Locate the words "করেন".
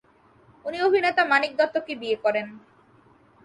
2.23-2.47